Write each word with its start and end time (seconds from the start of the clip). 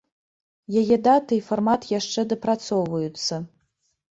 Яе 0.81 0.97
дата 1.07 1.31
і 1.39 1.43
фармат 1.49 1.81
яшчэ 1.99 2.27
дапрацоўваюцца. 2.35 3.33